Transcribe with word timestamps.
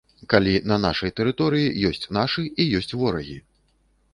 Калі 0.33 0.53
на 0.71 0.77
нашай 0.85 1.11
тэрыторыі 1.19 1.75
ёсць 1.91 2.09
нашы 2.19 2.47
і 2.61 2.67
ёсць 2.81 2.93
ворагі. 3.03 3.37